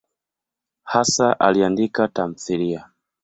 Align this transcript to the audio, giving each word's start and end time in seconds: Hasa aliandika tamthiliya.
Hasa 0.91 1.27
aliandika 1.45 2.03
tamthiliya. 2.15 2.81